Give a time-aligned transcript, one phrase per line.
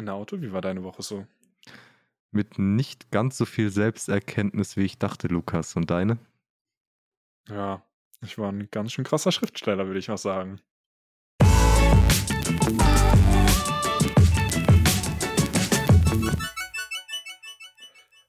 [0.00, 1.26] Na, Auto, wie war deine Woche so?
[2.30, 5.74] Mit nicht ganz so viel Selbsterkenntnis, wie ich dachte, Lukas.
[5.74, 6.18] Und deine?
[7.48, 7.82] Ja,
[8.22, 10.60] ich war ein ganz schön krasser Schriftsteller, würde ich mal sagen.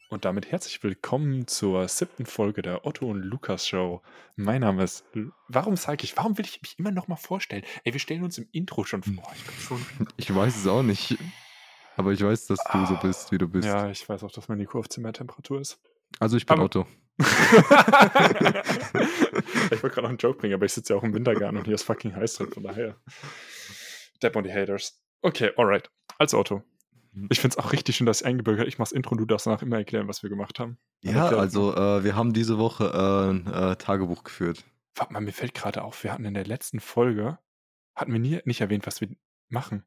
[0.10, 4.02] Und damit herzlich willkommen zur siebten Folge der Otto und Lukas Show.
[4.36, 5.06] Mein Name ist.
[5.14, 7.64] L- Warum sage ich, warum will ich mich immer noch mal vorstellen?
[7.84, 9.32] Ey, wir stellen uns im Intro schon vor.
[9.36, 9.86] Ich schon.
[10.18, 11.16] Ich weiß es auch nicht.
[12.00, 13.68] Aber ich weiß, dass du so bist, wie du bist.
[13.68, 15.82] Ja, ich weiß auch, dass mein Nico auf Zimmertemperatur ist.
[16.20, 16.88] Also ich bin Aber- Otto.
[17.20, 17.28] ich
[19.84, 21.76] wollte gerade noch einen Joke bringen, aber ich sitze ja auch im Wintergarten und hier
[21.76, 22.96] ist fucking heiß drin, von daher.
[24.24, 25.04] Depp und die Haters.
[25.22, 25.92] Okay, alright.
[26.18, 26.64] Als Otto.
[27.30, 29.46] Ich finde es auch richtig schön, dass ich eingebürgert Ich mach's Intro und du darfst
[29.48, 30.78] danach immer erklären, was wir gemacht haben.
[31.02, 34.64] Ja, also äh, wir haben diese Woche äh, ein äh, Tagebuch geführt.
[34.96, 37.38] Warte mal, mir fällt gerade auf, wir hatten in der letzten Folge,
[37.94, 39.10] hatten wir nie, nicht erwähnt, was wir
[39.50, 39.84] machen.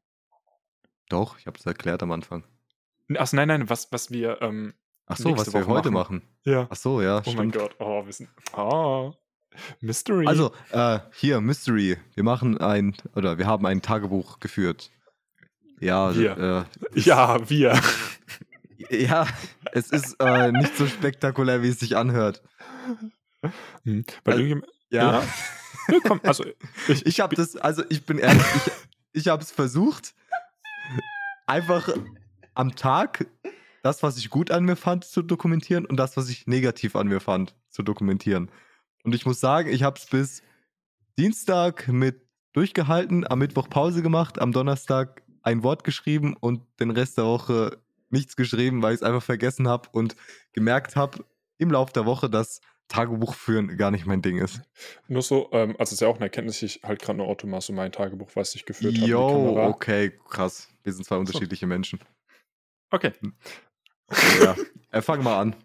[1.09, 2.43] Doch, ich habe es erklärt am Anfang.
[3.15, 4.73] Achso, nein, nein, was, was wir, ähm,
[5.05, 6.17] Ach so, was wir Woche heute machen.
[6.23, 6.35] machen.
[6.45, 6.67] ja.
[6.69, 7.53] Ach so, ja, Oh mein stimmt.
[7.55, 9.13] Gott, oh, wir sind, oh,
[9.81, 10.25] Mystery.
[10.25, 11.97] Also, äh, hier, Mystery.
[12.15, 14.89] Wir machen ein, oder wir haben ein Tagebuch geführt.
[15.79, 16.67] Ja, Wir.
[16.95, 17.79] Äh, ja, wir.
[18.89, 19.27] ja,
[19.73, 22.41] es ist äh, nicht so spektakulär, wie es sich anhört.
[23.83, 25.23] Hm, Weil Also- Ja.
[25.89, 26.45] Ja, komm, also,
[26.87, 28.71] ich, Ich habe das, also ich bin ehrlich, ich,
[29.23, 30.13] ich habe es versucht,
[31.45, 31.89] einfach
[32.53, 33.27] am Tag
[33.83, 37.07] das, was ich gut an mir fand, zu dokumentieren und das, was ich negativ an
[37.07, 38.49] mir fand, zu dokumentieren.
[39.03, 40.41] Und ich muss sagen, ich habe es bis
[41.17, 42.21] Dienstag mit
[42.53, 47.77] durchgehalten, am Mittwoch Pause gemacht, am Donnerstag ein Wort geschrieben und den Rest der Woche
[48.09, 50.15] nichts geschrieben, weil ich es einfach vergessen habe und
[50.53, 51.25] gemerkt habe
[51.57, 52.61] im Laufe der Woche, dass
[52.93, 54.61] Tagebuch führen gar nicht mein Ding ist.
[55.07, 57.65] Nur so, ähm, also es ist ja auch eine Erkenntnis, ich halt gerade nur Automas
[57.65, 59.07] so mein Tagebuch, was ich geführt habe.
[59.07, 60.69] Jo, okay, krass.
[60.83, 61.99] Wir sind zwei unterschiedliche Menschen.
[62.91, 63.11] Okay,
[64.07, 64.55] Okay, ja.
[64.91, 65.55] äh, fang mal an.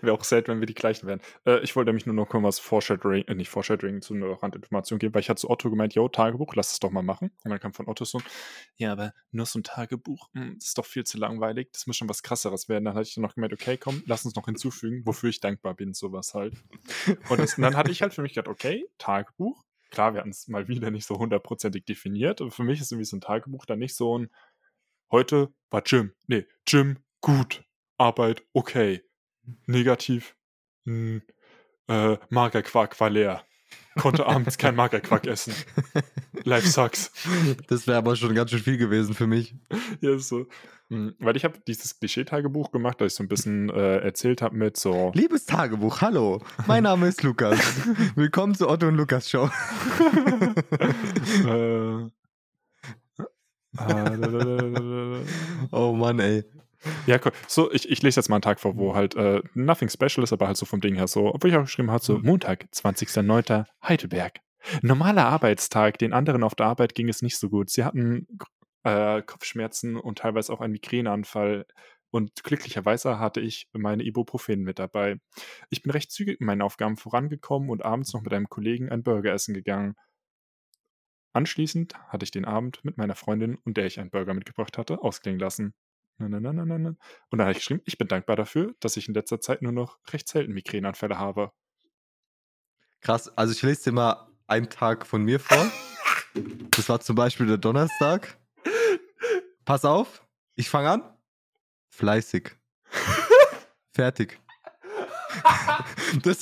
[0.00, 1.20] Wäre auch selten, wenn wir die gleichen wären.
[1.46, 4.98] Äh, ich wollte nämlich nur noch mal was Foreshadowing, äh, nicht Foreshadowing, zu einer Randinformation
[4.98, 7.30] geben, weil ich hatte zu Otto gemeint, yo, Tagebuch, lass es doch mal machen.
[7.44, 8.20] Und dann kam von Otto so,
[8.76, 11.96] ja, aber nur so ein Tagebuch, hm, das ist doch viel zu langweilig, das muss
[11.96, 12.84] schon was krasseres werden.
[12.84, 15.74] Dann hatte ich dann noch gemeint, okay, komm, lass uns noch hinzufügen, wofür ich dankbar
[15.74, 16.54] bin, sowas halt.
[17.28, 20.30] Und, das, und dann hatte ich halt für mich gedacht, okay, Tagebuch, klar, wir hatten
[20.30, 23.64] es mal wieder nicht so hundertprozentig definiert, aber für mich ist irgendwie so ein Tagebuch
[23.64, 24.28] dann nicht so ein,
[25.10, 27.64] heute war Gym, nee, Gym, gut,
[27.96, 29.02] Arbeit, okay,
[29.66, 30.34] negativ,
[30.84, 31.22] hm,
[31.88, 33.42] äh, Magerquark war leer,
[33.98, 35.54] konnte abends kein Magerquark essen,
[36.44, 37.10] life sucks.
[37.68, 39.54] Das wäre aber schon ganz schön viel gewesen für mich.
[40.00, 40.46] Ja, so.
[40.90, 44.54] Hm, Weil ich habe dieses Klischee-Tagebuch gemacht, da ich so ein bisschen äh, erzählt habe
[44.54, 46.42] mit so, Liebes Tagebuch, hallo.
[46.66, 47.58] Mein Name ist Lukas.
[48.14, 49.48] Willkommen zur Otto und Lukas Show.
[51.46, 52.02] äh,
[53.78, 55.24] äh,
[55.70, 56.44] Oh Mann, ey.
[57.06, 57.32] Ja, cool.
[57.46, 60.32] So, ich, ich lese jetzt mal einen Tag vor, wo halt äh, nothing special ist,
[60.32, 63.66] aber halt so vom Ding her so, obwohl ich auch geschrieben habe, so Montag, 20.09.
[63.82, 64.40] Heidelberg.
[64.82, 67.70] Normaler Arbeitstag, den anderen auf der Arbeit ging es nicht so gut.
[67.70, 68.26] Sie hatten
[68.82, 71.66] äh, Kopfschmerzen und teilweise auch einen Migräneanfall.
[72.10, 75.18] Und glücklicherweise hatte ich meine Ibuprofen mit dabei.
[75.68, 79.02] Ich bin recht zügig in meinen Aufgaben vorangekommen und abends noch mit einem Kollegen ein
[79.02, 79.96] Burger essen gegangen.
[81.32, 85.02] Anschließend hatte ich den Abend mit meiner Freundin, und der ich einen Burger mitgebracht hatte,
[85.02, 85.74] ausklingen lassen.
[86.18, 86.88] Na, na, na, na, na.
[86.90, 86.98] Und
[87.38, 89.98] dann habe ich geschrieben, ich bin dankbar dafür, dass ich in letzter Zeit nur noch
[90.12, 91.52] recht selten Migräneanfälle habe.
[93.00, 95.70] Krass, also ich lese dir mal einen Tag von mir vor.
[96.70, 98.38] Das war zum Beispiel der Donnerstag.
[99.64, 101.16] Pass auf, ich fange an.
[101.90, 102.52] Fleißig.
[103.92, 104.38] Fertig.
[106.22, 106.38] Das,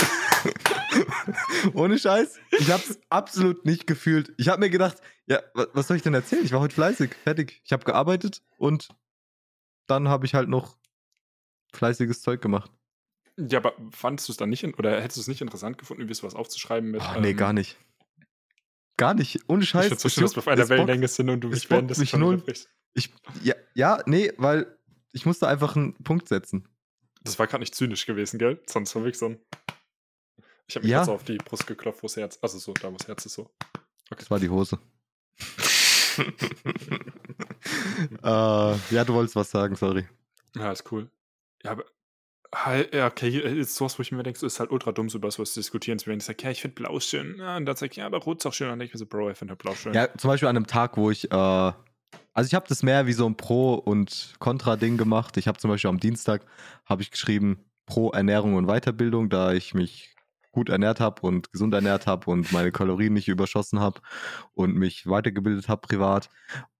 [1.74, 4.32] ohne Scheiß, ich habe es absolut nicht gefühlt.
[4.36, 6.44] Ich habe mir gedacht, ja, wa- was soll ich denn erzählen?
[6.44, 7.62] Ich war heute fleißig, fertig.
[7.64, 8.88] Ich habe gearbeitet und
[9.86, 10.76] dann habe ich halt noch
[11.74, 12.70] fleißiges Zeug gemacht.
[13.38, 16.02] Ja, aber fandest du es dann nicht, in, oder hättest du es nicht interessant gefunden,
[16.02, 17.00] irgendwie sowas aufzuschreiben mit.
[17.02, 17.78] Oh, nee, gar nicht.
[18.98, 19.40] Gar nicht.
[19.48, 19.86] Ohne Ich Scheiß.
[19.88, 22.68] finde so es schön, dass wir auf einer Wellenlänge sind und du mich während des.
[22.94, 23.10] Ich,
[23.42, 24.78] ja, ja, nee, weil
[25.12, 26.68] ich musste einfach einen Punkt setzen.
[27.22, 28.60] Das war gerade nicht zynisch gewesen, gell?
[28.68, 29.38] Sonst war wirklich so ein.
[30.66, 30.98] Ich habe mich Ja.
[30.98, 32.38] jetzt auf die Brust geklopft, wo das Herz.
[32.42, 33.50] Also so, da wo das Herz ist so.
[34.10, 34.78] Das war die Hose.
[38.22, 40.06] äh, ja, du wolltest was sagen, sorry.
[40.56, 41.10] Ja, ist cool.
[41.62, 41.84] Ja, aber.
[42.54, 45.16] Halt, ja, okay, ist sowas, wo ich mir denke, so ist halt ultra dumm, so
[45.16, 45.96] über sowas zu diskutieren.
[45.96, 47.36] Ich sage, ja, ich finde blau schön.
[47.38, 48.66] Ja, und dann sage ich, ja, aber rot ist auch schön.
[48.66, 49.94] Und dann denke ich mir so, Bro, ich finde halt blau schön.
[49.94, 53.14] Ja, zum Beispiel an einem Tag, wo ich, äh, also ich habe das mehr wie
[53.14, 55.38] so ein Pro- und Contra-Ding gemacht.
[55.38, 56.44] Ich habe zum Beispiel am Dienstag,
[56.84, 60.11] habe ich geschrieben, Pro Ernährung und Weiterbildung, da ich mich
[60.52, 64.00] gut ernährt habe und gesund ernährt habe und meine Kalorien nicht überschossen habe
[64.54, 66.28] und mich weitergebildet habe privat.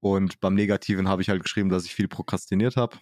[0.01, 2.97] Und beim Negativen habe ich halt geschrieben, dass ich viel prokrastiniert habe.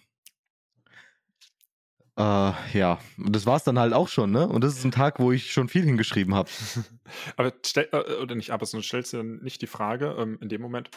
[2.17, 4.47] Äh, ja, und das war es dann halt auch schon, ne?
[4.47, 6.49] Und das ist ein Tag, wo ich schon viel hingeschrieben habe.
[7.37, 10.61] aber stell, äh, oder nicht, aber du stellst dir nicht die Frage ähm, in dem
[10.61, 10.89] Moment,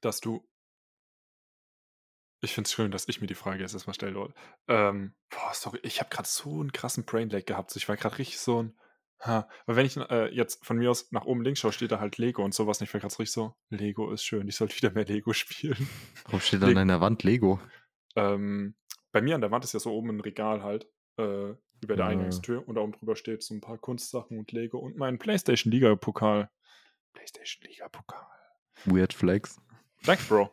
[0.00, 0.46] dass du
[2.42, 4.34] ich finde es schön, dass ich mir die Frage jetzt erstmal stelle, Leute.
[4.66, 7.76] Ähm, boah, sorry, ich habe gerade so einen krassen Brainlag gehabt.
[7.76, 8.78] Ich war gerade richtig so ein.
[9.20, 9.48] Ha.
[9.66, 12.16] Weil wenn ich äh, jetzt von mir aus nach oben links schaue, steht da halt
[12.16, 12.80] Lego und sowas.
[12.80, 15.88] Und ich war gerade richtig so, Lego ist schön, ich sollte wieder mehr Lego spielen.
[16.24, 17.60] Warum steht da an deiner Wand Lego?
[18.16, 18.74] Ähm,
[19.12, 20.88] bei mir an der Wand ist ja so oben ein Regal halt,
[21.18, 22.06] äh, über der ja.
[22.06, 22.66] Eingangstür.
[22.66, 26.50] Und da oben drüber steht so ein paar Kunstsachen und Lego und mein PlayStation Liga-Pokal.
[27.12, 28.26] PlayStation Liga-Pokal.
[28.86, 29.60] Weird Flex.
[30.04, 30.50] Danke, Bro.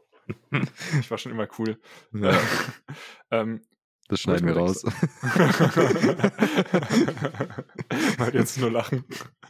[1.00, 1.80] ich war schon immer cool.
[2.12, 2.38] Ja.
[3.32, 3.62] ähm,
[4.08, 4.84] das schneiden wir raus.
[8.18, 9.04] Mal jetzt nur lachen.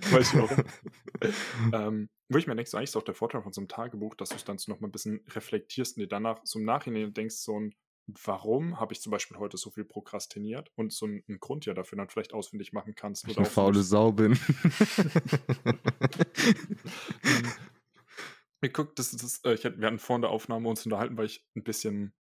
[0.10, 0.64] Weiß ich warum.
[1.74, 4.16] ähm, wo ich mir denke, so eigentlich ist auch der Vorteil von so einem Tagebuch,
[4.16, 6.66] dass du es dann so noch mal ein bisschen reflektierst und dir danach so im
[6.66, 7.76] Nachhinein denkst, so ein,
[8.08, 11.76] warum habe ich zum Beispiel heute so viel prokrastiniert und so einen, einen Grund ja
[11.76, 13.26] dafür dann vielleicht ausfindig machen kannst.
[13.26, 14.34] Weil ich eine faule Sau bin.
[18.62, 21.46] Mir guckt, das, das, äh, ich, wir hatten vor der Aufnahme uns unterhalten, weil ich
[21.56, 22.14] ein bisschen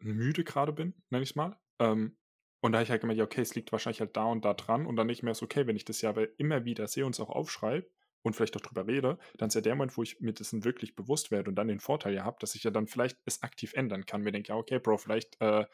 [0.00, 1.56] müde gerade bin, nenne ich es mal.
[1.78, 2.16] Ähm,
[2.60, 4.54] und da habe ich halt gemerkt, ja, okay, es liegt wahrscheinlich halt da und da
[4.54, 4.86] dran.
[4.86, 7.20] Und dann nicht mehr so, okay, wenn ich das ja immer wieder sehe und es
[7.20, 7.88] auch aufschreibe
[8.22, 10.96] und vielleicht auch drüber rede, dann ist ja der Moment, wo ich mir dessen wirklich
[10.96, 13.74] bewusst werde und dann den Vorteil ja habe, dass ich ja dann vielleicht es aktiv
[13.74, 14.22] ändern kann.
[14.22, 15.66] Mir denke, ja, okay, Bro, vielleicht äh,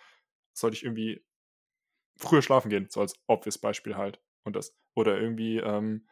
[0.54, 1.24] sollte ich irgendwie
[2.18, 4.20] früher schlafen gehen, so als obvious Beispiel halt.
[4.44, 4.76] Und das.
[4.96, 6.06] Oder irgendwie, ähm,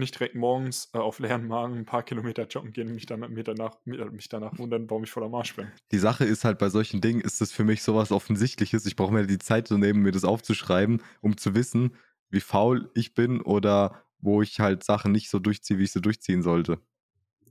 [0.00, 3.20] nicht direkt morgens äh, auf leeren Magen ein paar Kilometer joggen gehen und mich, dann,
[3.20, 5.68] mir danach, mich danach wundern, warum ich voller Marsch bin.
[5.92, 8.86] Die Sache ist halt, bei solchen Dingen ist das für mich sowas Offensichtliches.
[8.86, 11.94] Ich brauche mir die Zeit zu nehmen, mir das aufzuschreiben, um zu wissen,
[12.30, 16.02] wie faul ich bin oder wo ich halt Sachen nicht so durchziehe, wie ich sie
[16.02, 16.80] durchziehen sollte.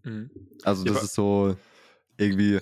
[0.03, 0.29] Mhm.
[0.63, 1.55] Also das ja, ist so
[2.17, 2.59] irgendwie,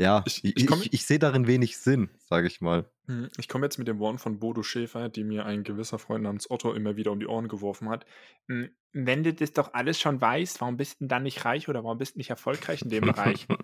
[0.00, 2.90] ja, ich, ich, ich, ich sehe darin wenig Sinn, sage ich mal.
[3.06, 3.28] Mhm.
[3.36, 6.50] Ich komme jetzt mit dem Worten von Bodo Schäfer, die mir ein gewisser Freund namens
[6.50, 8.06] Otto immer wieder um die Ohren geworfen hat.
[8.48, 11.68] Hm, wenn du das doch alles schon weißt, warum bist du denn dann nicht reich
[11.68, 13.46] oder warum bist du nicht erfolgreich in dem Bereich?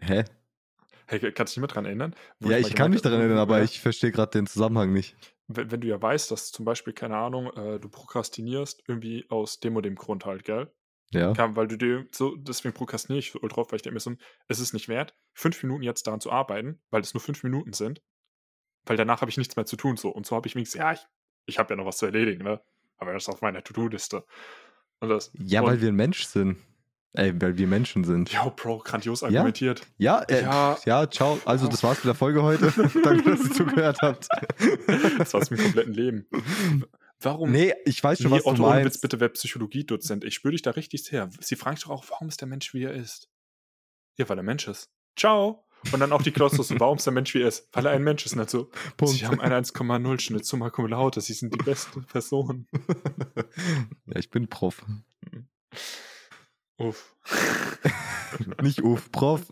[0.00, 0.24] Hä?
[1.06, 2.14] Hey, kannst du dich mehr daran erinnern?
[2.40, 5.16] Ja, ich, ich kann mich daran erinnern, aber ich verstehe gerade den Zusammenhang nicht.
[5.46, 9.58] Wenn, wenn, du ja weißt, dass zum Beispiel, keine Ahnung, äh, du prokrastinierst irgendwie aus
[9.58, 10.70] dem und dem Grund halt, gell?
[11.10, 11.32] Ja.
[11.32, 14.12] Kam, weil du dir so, deswegen prokrastiniere ich so drauf, weil ich denke mir so,
[14.46, 17.72] es ist nicht wert, fünf Minuten jetzt daran zu arbeiten, weil es nur fünf Minuten
[17.72, 18.02] sind.
[18.84, 19.96] Weil danach habe ich nichts mehr zu tun.
[19.96, 20.10] So.
[20.10, 21.06] Und so habe ich wenigstens, ja, ich,
[21.46, 22.60] ich habe ja noch was zu erledigen, ne?
[22.98, 24.24] Aber das ist auf meiner To-Do-Liste.
[25.34, 26.58] Ja, und, weil wir ein Mensch sind.
[27.14, 28.30] Ey, weil wir Menschen sind.
[28.32, 29.86] Ja, Bro, grandios argumentiert.
[29.96, 31.40] Ja, ja, äh, ja, ja, ciao.
[31.46, 32.72] Also, das war's mit der Folge heute.
[33.02, 34.28] Danke, dass ihr zugehört habt.
[35.18, 36.26] das war's mit dem kompletten Leben.
[37.20, 37.50] Warum?
[37.50, 38.86] Nee, ich weiß schon, nee, was Otto, du meinst.
[38.86, 40.24] Witz, bitte wer Psychologiedozent.
[40.24, 41.28] Ich spüre dich da richtig sehr.
[41.40, 43.28] Sie fragen sich doch auch, warum ist der Mensch, wie er ist?
[44.16, 44.90] Ja, weil er Mensch ist.
[45.16, 45.64] Ciao.
[45.92, 47.68] Und dann auch die Klausel, warum ist der Mensch, wie er ist?
[47.72, 48.36] Weil er ein Mensch ist.
[48.36, 49.14] Nicht so, Punkt.
[49.14, 51.20] Sie haben eine 1,0 Schnitt, summa cum laude.
[51.20, 52.66] Sie sind die beste Person.
[54.06, 54.84] ja, ich bin Prof.
[56.76, 57.16] Uff.
[58.62, 59.46] Nicht Uff, Prof.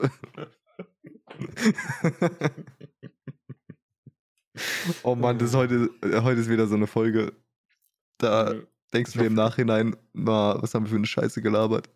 [5.02, 7.32] oh Mann, das ist heute, heute ist wieder so eine Folge.
[8.18, 8.60] Da ja,
[8.92, 11.90] denkst du mir im Nachhinein, na, was haben wir für eine Scheiße gelabert?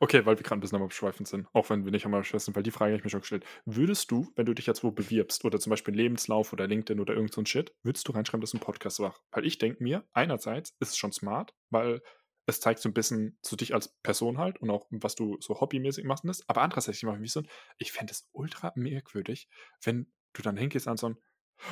[0.00, 2.46] Okay, weil wir gerade ein bisschen am Abschweifen sind, auch wenn wir nicht am Abschweifen
[2.46, 3.44] sind, weil die Frage habe ich mir schon gestellt.
[3.64, 7.14] Würdest du, wenn du dich jetzt wo bewirbst, oder zum Beispiel Lebenslauf oder LinkedIn oder
[7.14, 9.22] irgend so ein Shit, würdest du reinschreiben, dass du einen Podcast machst?
[9.30, 12.02] Weil ich denke mir, einerseits ist es schon smart, weil
[12.46, 15.60] es zeigt so ein bisschen zu dich als Person halt und auch, was du so
[15.60, 16.24] hobbymäßig machst.
[16.48, 19.48] Aber andererseits, ich mache wie so ein, ich fände es ultra merkwürdig,
[19.84, 21.16] wenn du dann hingehst an so ein,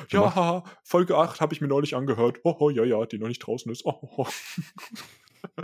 [0.09, 2.39] ja, haha, Folge 8 habe ich mir neulich angehört.
[2.43, 3.85] Oh, oh, ja, ja, die noch nicht draußen ist.
[3.85, 4.27] Oh, oh.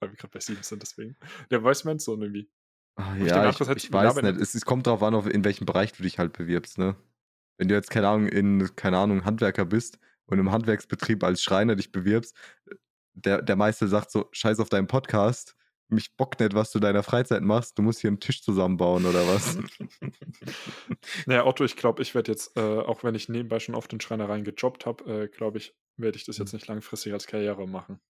[0.00, 1.16] Weil wir gerade bei 7 sind, deswegen.
[1.50, 2.50] Der weiß man so irgendwie.
[2.96, 4.40] Ah, ja, ich, ich, ich weiß nicht.
[4.40, 6.96] Es, es, kommt darauf an, in welchem Bereich du dich halt bewirbst, ne?
[7.58, 11.76] Wenn du jetzt, keine Ahnung, in, keine Ahnung, Handwerker bist und im Handwerksbetrieb als Schreiner
[11.76, 12.36] dich bewirbst,
[13.14, 15.55] der, der Meister sagt so, scheiß auf deinen Podcast,
[15.88, 17.78] mich bockt nicht, was du deiner Freizeit machst.
[17.78, 19.58] Du musst hier einen Tisch zusammenbauen oder was?
[21.26, 24.00] naja, Otto, ich glaube, ich werde jetzt, äh, auch wenn ich nebenbei schon auf den
[24.00, 26.56] Schreinereien gejobbt habe, äh, glaube ich, werde ich das jetzt hm.
[26.56, 28.00] nicht langfristig als Karriere machen.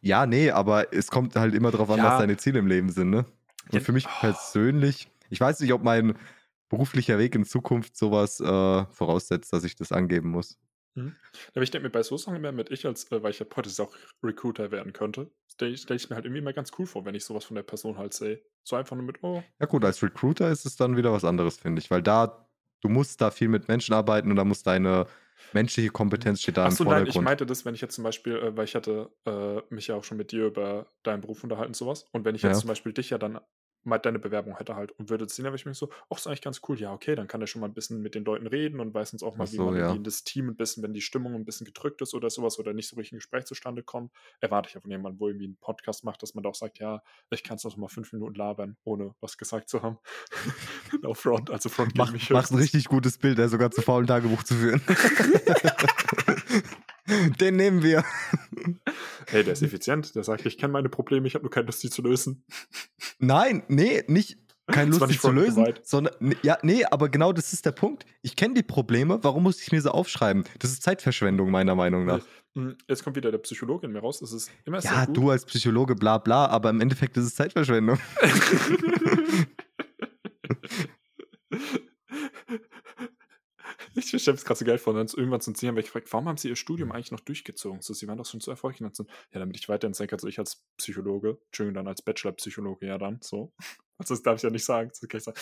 [0.00, 2.04] Ja, nee, aber es kommt halt immer darauf an, ja.
[2.04, 3.26] was deine Ziele im Leben sind, ne?
[3.66, 3.80] Und ja.
[3.80, 4.20] für mich oh.
[4.20, 6.16] persönlich, ich weiß nicht, ob mein
[6.68, 10.58] beruflicher Weg in Zukunft sowas äh, voraussetzt, dass ich das angeben muss.
[10.96, 11.16] Mhm.
[11.54, 13.44] Aber ich denke mir bei so Sachen immer mit, ich als, äh, weil ich ja
[13.46, 17.04] potenziell auch Recruiter werden könnte, stelle stell ich mir halt irgendwie immer ganz cool vor,
[17.04, 18.42] wenn ich sowas von der Person halt sehe.
[18.64, 19.42] So einfach nur mit, oh.
[19.60, 22.48] Ja gut, als Recruiter ist es dann wieder was anderes, finde ich, weil da,
[22.80, 25.06] du musst da viel mit Menschen arbeiten und da muss deine
[25.52, 27.24] menschliche Kompetenz steht da Ach im so, nein, ich Vordergrund.
[27.24, 30.04] meinte das, wenn ich jetzt zum Beispiel, äh, weil ich hatte äh, mich ja auch
[30.04, 32.04] schon mit dir über deinen Beruf unterhalten und sowas.
[32.12, 32.60] Und wenn ich jetzt Ja.
[32.60, 33.38] zum Beispiel dich ja dann
[33.86, 36.26] mal deine Bewerbung hätte halt und würde sehen, dann wäre ich mir so, ach, ist
[36.26, 36.78] eigentlich ganz cool.
[36.78, 39.12] Ja, okay, dann kann er schon mal ein bisschen mit den Leuten reden und weiß
[39.12, 39.92] uns auch mal, Ach wie so, man ja.
[39.92, 42.72] in das Team ein bisschen, wenn die Stimmung ein bisschen gedrückt ist oder sowas oder
[42.72, 45.56] nicht so richtig ein Gespräch zustande kommt, erwarte ich ja von jemandem, wo irgendwie einen
[45.56, 48.34] Podcast macht, dass man da auch sagt, ja, ich kann es auch mal fünf Minuten
[48.34, 49.98] labern, ohne was gesagt zu haben.
[51.02, 54.06] no front, also front Mach, mich macht ein richtig gutes Bild, der sogar zu faulen
[54.06, 54.82] Tagebuch zu führen.
[57.40, 58.04] Den nehmen wir.
[59.28, 61.80] Hey, der ist effizient, der sagt, ich kenne meine Probleme, ich habe nur keine Lust,
[61.80, 62.44] sie zu lösen.
[63.18, 67.64] Nein, nee, nicht keine Lust, nicht zu lösen, sondern ja, nee, aber genau das ist
[67.66, 68.04] der Punkt.
[68.22, 70.44] Ich kenne die Probleme, warum muss ich mir sie aufschreiben?
[70.58, 72.20] Das ist Zeitverschwendung meiner Meinung nach.
[72.54, 74.22] Mm, Jetzt kommt wieder der Psychologe in mir raus.
[74.22, 77.34] Es ist immer sehr Ja, du als Psychologe, bla bla, aber im Endeffekt ist es
[77.36, 77.98] Zeitverschwendung.
[84.12, 86.28] Ich stelle es gerade so geil vor, dann irgendwann zu sehen, weil ich gefragt, warum
[86.28, 87.82] haben sie ihr Studium eigentlich noch durchgezogen?
[87.82, 88.80] So, sie waren doch schon so erfolgreich.
[88.80, 91.88] Und dann so, ja, damit ich weiterhin sein kann, also ich als Psychologe, Entschuldigung, dann
[91.88, 93.52] als Bachelor-Psychologe, ja dann, so.
[93.98, 94.90] Also das darf ich ja nicht sagen.
[94.92, 95.38] Ich, sagen.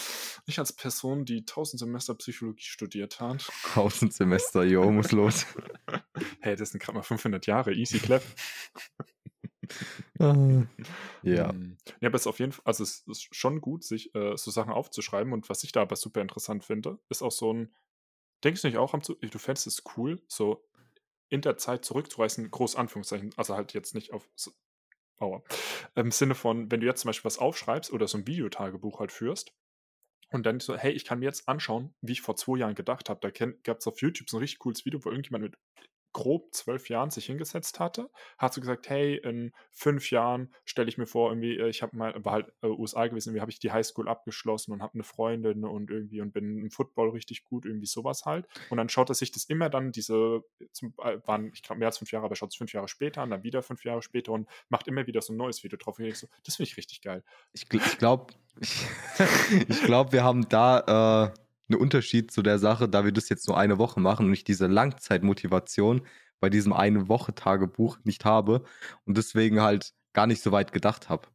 [0.46, 5.44] ich als Person, die tausend Semester Psychologie studiert hat, Tausend Semester, yo, muss los.
[6.40, 8.22] hey, das sind gerade mal 500 Jahre, easy clap.
[10.20, 10.32] ja.
[10.32, 10.68] Mm.
[12.00, 14.50] Ja, aber es ist auf jeden Fall, also es ist schon gut, sich äh, so
[14.50, 15.32] Sachen aufzuschreiben.
[15.32, 17.74] Und was ich da aber super interessant finde, ist auch so ein,
[18.44, 20.64] denkst du nicht auch, du fändest es cool, so
[21.28, 24.28] in der Zeit zurückzureisen, groß Anführungszeichen, also halt jetzt nicht auf,
[25.18, 25.42] aua,
[25.94, 29.12] im Sinne von, wenn du jetzt zum Beispiel was aufschreibst oder so ein Videotagebuch halt
[29.12, 29.52] führst
[30.30, 33.08] und dann so, hey, ich kann mir jetzt anschauen, wie ich vor zwei Jahren gedacht
[33.08, 33.20] habe.
[33.20, 35.58] Da gab es auf YouTube so ein richtig cooles Video, wo irgendjemand mit
[36.14, 40.96] grob zwölf Jahren sich hingesetzt hatte, hat so gesagt, hey, in fünf Jahren stelle ich
[40.96, 43.58] mir vor, irgendwie, äh, ich habe mal, war halt äh, USA gewesen, irgendwie habe ich
[43.58, 47.66] die Highschool abgeschlossen und habe eine Freundin und irgendwie und bin im Football richtig gut,
[47.66, 48.46] irgendwie sowas halt.
[48.70, 50.42] Und dann schaut er sich das immer dann diese,
[50.72, 53.20] zum, äh, waren, ich glaube, mehr als fünf Jahre, aber schaut es fünf Jahre später
[53.20, 55.98] an, dann wieder fünf Jahre später und macht immer wieder so ein neues Video drauf.
[55.98, 57.24] Und ich so, das finde ich richtig geil.
[57.52, 58.86] Ich, gl- ich glaube, ich,
[59.68, 63.48] ich glaub, wir haben da äh, einen Unterschied zu der Sache, da wir das jetzt
[63.48, 66.06] nur eine Woche machen und ich diese Langzeitmotivation
[66.40, 68.64] bei diesem eine Woche Tagebuch nicht habe
[69.04, 71.28] und deswegen halt gar nicht so weit gedacht habe.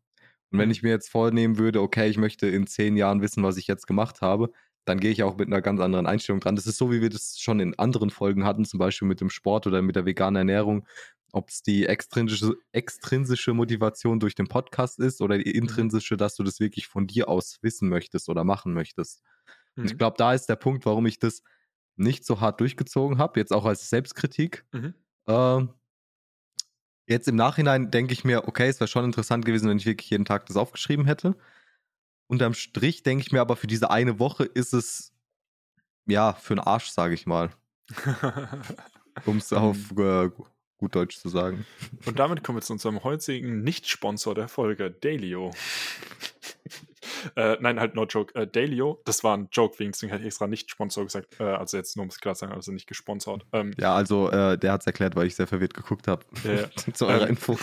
[0.51, 0.71] Und wenn Mhm.
[0.71, 3.88] ich mir jetzt vornehmen würde, okay, ich möchte in zehn Jahren wissen, was ich jetzt
[3.88, 4.51] gemacht habe,
[4.86, 6.55] dann gehe ich auch mit einer ganz anderen Einstellung dran.
[6.55, 9.29] Das ist so, wie wir das schon in anderen Folgen hatten, zum Beispiel mit dem
[9.29, 10.88] Sport oder mit der veganen Ernährung,
[11.31, 16.43] ob es die extrinsische, extrinsische Motivation durch den Podcast ist oder die intrinsische, dass du
[16.43, 19.21] das wirklich von dir aus wissen möchtest oder machen möchtest.
[19.76, 19.98] Und ich Mhm.
[19.98, 21.44] glaube, da ist der Punkt, warum ich das
[21.96, 24.66] nicht so hart durchgezogen habe, jetzt auch als Selbstkritik.
[24.72, 24.94] Mhm.
[25.28, 25.74] Ähm,
[27.08, 30.10] jetzt im Nachhinein denke ich mir, okay, es wäre schon interessant gewesen, wenn ich wirklich
[30.10, 31.36] jeden Tag das aufgeschrieben hätte.
[32.28, 35.14] Unterm Strich denke ich mir aber, für diese eine Woche ist es,
[36.06, 37.50] ja, für den Arsch, sage ich mal.
[39.26, 40.30] Um es auf äh,
[40.78, 41.66] gut Deutsch zu sagen.
[42.06, 45.52] Und damit kommen wir zu unserem heutigen Nicht-Sponsor der Folge, Dailyo.
[47.36, 48.34] äh, nein, halt no joke.
[48.36, 51.39] Äh, Dailyo, das war ein Joke, wegen deswegen hätte ich extra Nicht-Sponsor gesagt.
[51.39, 53.46] Äh, also jetzt nur um es klar zu sagen, also nicht gesponsert.
[53.53, 56.25] Ähm, Ja, also äh, der hat es erklärt, weil ich sehr verwirrt geguckt habe.
[56.44, 56.70] Ja.
[56.94, 57.58] zu eurer Ähm, Info.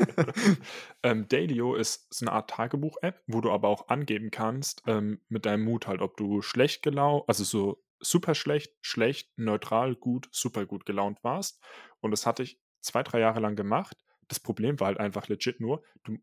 [1.02, 5.46] ähm, Dailyo ist so eine Art Tagebuch-App, wo du aber auch angeben kannst, ähm, mit
[5.46, 10.66] deinem Mut halt, ob du schlecht gelaunt, also so super schlecht, schlecht, neutral, gut, super
[10.66, 11.60] gut gelaunt warst.
[12.00, 13.96] Und das hatte ich zwei, drei Jahre lang gemacht.
[14.30, 16.16] Das Problem war halt einfach legit nur, du,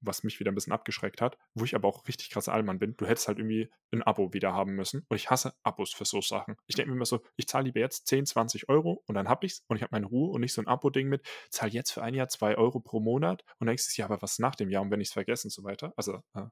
[0.00, 2.96] was mich wieder ein bisschen abgeschreckt hat, wo ich aber auch richtig krasser Allmann bin,
[2.96, 5.04] du hättest halt irgendwie ein Abo wieder haben müssen.
[5.08, 6.56] Und ich hasse Abos für so Sachen.
[6.66, 9.44] Ich denke mir immer so, ich zahle lieber jetzt 10, 20 Euro und dann hab
[9.44, 12.02] ich's und ich habe meine Ruhe und nicht so ein Abo-Ding mit, zahl jetzt für
[12.02, 14.90] ein Jahr 2 Euro pro Monat und nächstes Jahr aber was nach dem Jahr und
[14.90, 15.92] wenn ich es vergesse und so weiter.
[15.96, 16.46] Also äh,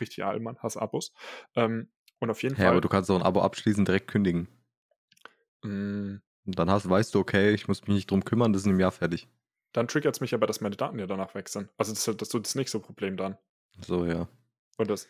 [0.00, 1.12] richtig Allmann, hasse Abos.
[1.54, 2.68] Ähm, und auf jeden Ja, Fall.
[2.68, 4.46] aber du kannst auch ein Abo abschließen, direkt kündigen.
[5.62, 8.68] mh, Und dann hast, weißt du, okay, ich muss mich nicht drum kümmern, das ist
[8.68, 9.28] einem Jahr fertig.
[9.72, 11.68] Dann triggert es mich aber, dass meine Daten ja danach weg sind.
[11.78, 13.36] Also das, ist halt- das ist das nächste Problem dann.
[13.86, 14.28] So, ja.
[14.78, 15.08] Und das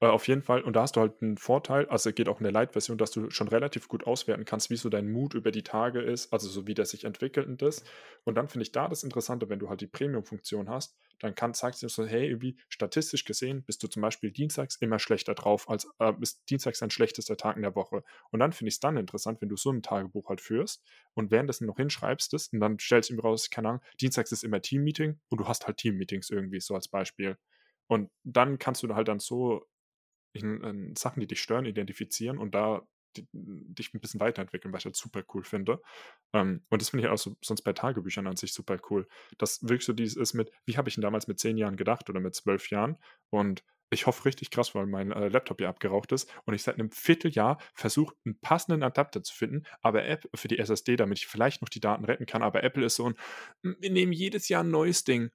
[0.00, 2.44] äh, auf jeden Fall, und da hast du halt einen Vorteil, also geht auch in
[2.44, 5.62] der Light-Version, dass du schon relativ gut auswerten kannst, wie so dein Mut über die
[5.62, 7.82] Tage ist, also so wie der sich entwickelt und das.
[8.24, 11.54] Und dann finde ich da das Interessante, wenn du halt die Premium-Funktion hast, dann kann,
[11.54, 15.68] sagst du so, hey, irgendwie statistisch gesehen bist du zum Beispiel dienstags immer schlechter drauf,
[15.70, 18.04] als äh, ist dienstags dein schlechtester Tag in der Woche.
[18.30, 20.82] Und dann finde ich es dann interessant, wenn du so ein Tagebuch halt führst
[21.14, 24.44] und währenddessen noch hinschreibst es und dann stellst du ihm raus, keine Ahnung, dienstags ist
[24.44, 27.38] immer Team-Meeting und du hast halt Team-Meetings irgendwie, so als Beispiel.
[27.88, 29.64] Und dann kannst du halt dann so
[30.42, 32.82] in, Sachen, die dich stören, identifizieren und da
[33.32, 35.80] dich ein bisschen weiterentwickeln, was ich halt super cool finde.
[36.34, 39.08] Ähm, und das finde ich auch so, sonst bei Tagebüchern an sich super cool.
[39.38, 42.08] Das wirklich so dieses ist mit, wie habe ich denn damals mit zehn Jahren gedacht
[42.10, 42.98] oder mit zwölf Jahren?
[43.30, 46.74] Und ich hoffe richtig krass, weil mein äh, Laptop ja abgeraucht ist und ich seit
[46.74, 51.26] einem Vierteljahr versuche, einen passenden Adapter zu finden, aber App für die SSD, damit ich
[51.26, 52.42] vielleicht noch die Daten retten kann.
[52.42, 53.14] Aber Apple ist so ein,
[53.62, 55.30] "Mm, wir nehmen jedes Jahr ein neues Ding.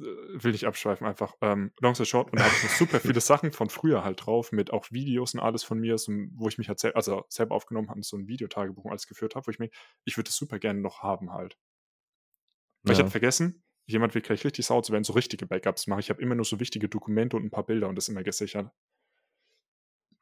[0.00, 1.34] Äh, Will ich abschweifen einfach.
[1.40, 4.24] Ähm, long story short, und da habe ich noch super viele Sachen von früher halt
[4.26, 7.24] drauf, mit auch Videos und alles von mir, so, wo ich mich halt sel also
[7.28, 9.70] selber aufgenommen habe und so ein Videotagebuch und alles geführt habe, wo ich mir,
[10.04, 11.58] ich würde das super gerne noch haben halt.
[12.82, 13.04] Weil ich Ja.
[13.04, 16.00] hatte vergessen, jemand wird gleich richtig sauer zu werden, so richtige Backups machen.
[16.00, 18.70] Ich habe immer nur so wichtige Dokumente und ein paar Bilder und das immer gesichert.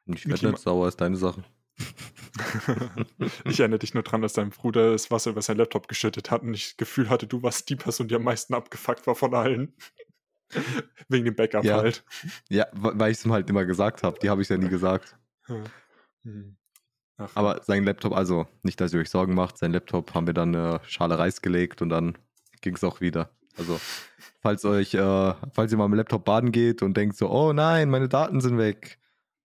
[0.07, 1.43] Ich werde nicht sauer, ist deine Sache.
[3.45, 6.41] Ich erinnere dich nur dran, dass dein Bruder das Wasser über sein Laptop geschüttet hat
[6.43, 9.33] und ich das Gefühl hatte, du warst die Person, die am meisten abgefuckt war von
[9.33, 9.73] allen.
[11.09, 11.77] Wegen dem Backup Ja.
[11.77, 12.03] halt.
[12.49, 14.17] Ja, weil ich es ihm halt immer gesagt habe.
[14.19, 15.15] Die habe ich ja nie gesagt.
[15.45, 16.55] Hm.
[17.17, 20.33] Ach, Aber sein Laptop, also nicht, dass ihr euch Sorgen macht, sein Laptop haben wir
[20.33, 22.17] dann eine Schale Reis gelegt und dann
[22.61, 23.29] ging es auch wieder.
[23.57, 23.79] Also,
[24.41, 27.51] falls euch, äh, falls ihr mal mit dem Laptop baden geht und denkt so, oh
[27.51, 28.99] nein, meine Daten sind weg,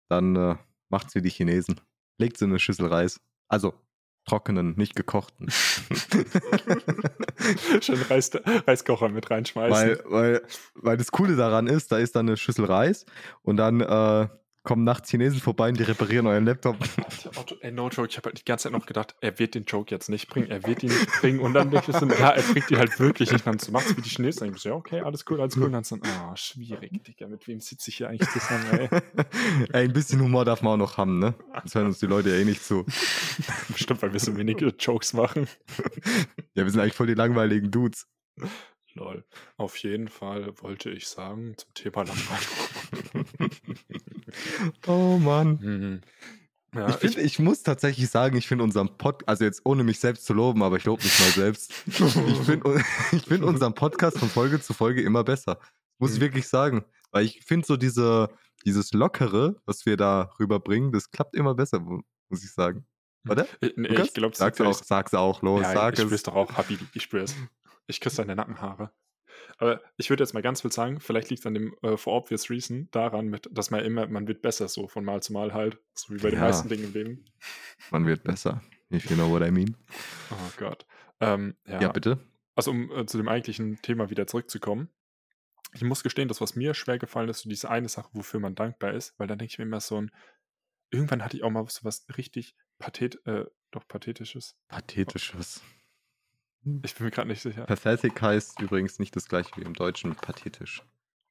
[0.09, 0.57] dann äh,
[0.89, 1.81] macht's wie die Chinesen.
[2.19, 3.21] Legt sie in eine Schüssel Reis.
[3.49, 3.75] Also
[4.25, 5.51] trockenen, nicht gekochten.
[7.81, 9.75] Schön Reis, Reiskocher mit reinschmeißen.
[9.75, 10.43] weil, weil,
[10.75, 13.05] weil das Coole daran ist, da ist dann eine Schüssel Reis
[13.43, 14.29] und dann äh,
[14.63, 16.77] kommen nachts Chinesen vorbei und die reparieren euren Laptop.
[17.61, 19.91] Ey, no joke, ich habe halt die ganze Zeit noch gedacht, er wird den Joke
[19.91, 22.71] jetzt nicht bringen, er wird ihn nicht bringen und dann ich so, ja, er bringt
[22.71, 24.75] ihn halt wirklich nicht, dann so macht's wie die Chinesen, dann denk ich so, ja,
[24.75, 27.97] okay, alles cool, alles cool, und dann so, ah, schwierig, Digga, mit wem sitze ich
[27.97, 28.89] hier eigentlich zusammen, ey?
[29.73, 31.35] Ey, ein bisschen Humor darf man auch noch haben, ne?
[31.63, 32.85] Das hören uns die Leute ja eh nicht zu.
[33.69, 35.49] Bestimmt, weil wir so wenige Jokes machen.
[36.55, 38.07] Ja, wir sind eigentlich voll die langweiligen Dudes.
[38.95, 39.25] Lol.
[39.57, 43.27] Auf jeden Fall wollte ich sagen, zum Thema Langweilung.
[44.87, 45.59] Oh Mann.
[45.61, 46.01] Mhm.
[46.75, 50.01] Ja, ich, find, ich, muss tatsächlich sagen, ich finde unseren Podcast, also jetzt ohne mich
[50.01, 51.71] selbst zu loben, aber ich lobe mich mal selbst.
[51.87, 51.95] ich
[52.47, 52.83] finde
[53.13, 55.59] ich find unseren Podcast von Folge zu Folge immer besser.
[55.99, 56.23] Muss ich Mhm.
[56.23, 56.85] wirklich sagen.
[57.11, 58.31] Weil ich finde so diese,
[58.65, 62.87] dieses Lockere, was wir da rüberbringen, das klappt immer besser, mu- muss ich sagen.
[63.29, 63.47] Oder?
[63.61, 66.23] ich, nee, ich glaube, sag's auch, sag's auch, los, ja, sag ich spür's es.
[66.23, 67.35] doch auch, Habibi, ich spür's.
[67.87, 68.91] Ich küsse deine Nackenhaare.
[69.59, 72.15] Aber ich würde jetzt mal ganz wild sagen, vielleicht liegt es an dem äh, for
[72.15, 75.53] obvious reason daran, mit, dass man immer, man wird besser so von Mal zu Mal
[75.55, 75.79] halt.
[75.95, 76.47] So wie bei den Ja.
[76.47, 77.25] meisten Dingen im Leben.
[77.91, 78.63] Man wird besser.
[78.93, 79.77] If you know what I mean.
[80.31, 80.85] Oh Gott.
[81.21, 82.19] Ähm, ja, Ja, bitte.
[82.55, 84.89] also um äh, zu dem eigentlichen Thema wieder zurückzukommen.
[85.75, 88.55] Ich muss gestehen, das, was mir schwer gefallen ist, so diese eine Sache, wofür man
[88.55, 90.11] dankbar ist, weil dann denke ich mir immer so ein,
[90.91, 94.55] irgendwann hatte ich auch mal so was richtig pathet, äh, doch pathetisches.
[94.69, 95.63] Pathetisches.
[96.85, 97.65] Ich bin mir gerade nicht sicher.
[97.65, 100.83] Pathetic heißt übrigens nicht das gleiche wie im Deutschen pathetisch.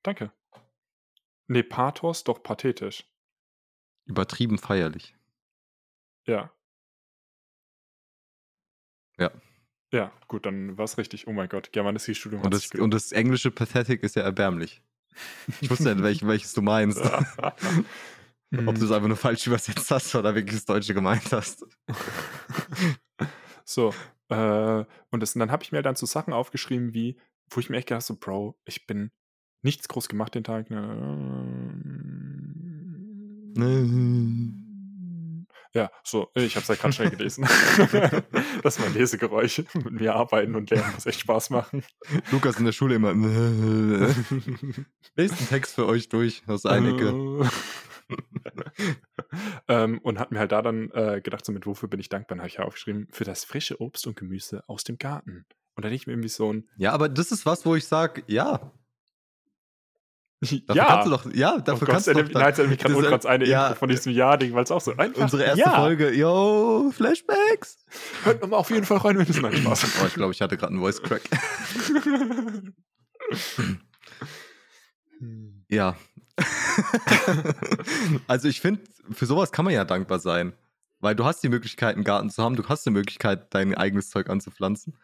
[0.04, 0.32] Danke.
[1.48, 3.06] Nee, Pathos, doch pathetisch.
[4.06, 5.16] Übertrieben feierlich.
[6.26, 6.52] Ja.
[9.18, 9.32] Ja.
[9.94, 11.28] Ja, gut, dann war es richtig.
[11.28, 14.82] Oh mein Gott, Germanistikstudium Und das, und das englische pathetic ist ja erbärmlich.
[15.60, 17.02] Ich wusste nicht, welch, welches du meinst.
[18.66, 21.66] Ob du es einfach nur falsch übersetzt hast oder wirklich das Deutsche gemeint hast.
[23.72, 23.94] So,
[24.30, 27.18] äh, und, das, und dann habe ich mir dann so Sachen aufgeschrieben, wie,
[27.50, 29.12] wo ich mir echt gedacht so, Bro, ich bin
[29.62, 30.70] nichts groß gemacht den Tag.
[30.70, 30.82] Ne?
[35.74, 37.44] Ja, so, ich habe es ja gerade schnell gelesen.
[38.62, 39.64] das ist mein Lesegeräusch.
[39.74, 41.82] Mit mir arbeiten und lernen muss echt Spaß machen.
[42.30, 43.14] Lukas in der Schule immer.
[45.16, 47.14] Lest einen Text für euch durch aus Einecke.
[49.68, 52.36] ähm, und hat mir halt da dann äh, gedacht, so mit wofür bin ich dankbar?
[52.36, 55.46] Dann habe ich ja aufgeschrieben, für das frische Obst und Gemüse aus dem Garten.
[55.76, 57.86] Und da denke ich mir irgendwie so ein, Ja, aber das ist was, wo ich
[57.88, 58.72] sage, ja.
[60.42, 62.32] Dafür ja, kannst du doch, ja, oh dafür Gott, kannst du doch.
[62.34, 64.96] nein, mich gerade das- Ultras eine ja, Info von diesem Ja-Ding, weil es auch so
[64.98, 65.76] einfach Unsere erste ja.
[65.76, 67.86] Folge, yo, Flashbacks.
[68.24, 70.58] Hört nochmal auf jeden Fall rein, wenn es nein Spaß Oh, ich glaube, ich hatte
[70.58, 71.22] gerade einen Voice Crack.
[75.70, 75.96] Ja.
[78.28, 80.54] also ich finde, für sowas kann man ja dankbar sein.
[81.00, 84.12] Weil du hast die Möglichkeit, einen Garten zu haben, du hast die Möglichkeit, dein eigenes
[84.12, 84.96] Zeug anzupflanzen.